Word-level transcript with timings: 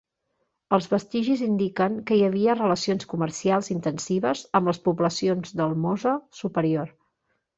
Els 0.77 0.85
vestigis 0.93 1.41
indiquen 1.47 1.97
que 2.11 2.17
hi 2.19 2.23
havia 2.29 2.55
relacions 2.55 3.07
comercials 3.11 3.69
intensives 3.77 4.43
amb 4.61 4.71
les 4.71 4.81
poblacions 4.89 5.55
del 5.63 5.79
Mosa 5.85 6.17
superior. 6.43 6.91